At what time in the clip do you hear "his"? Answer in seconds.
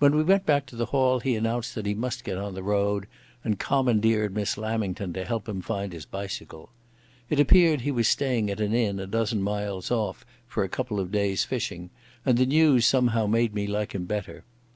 5.92-6.04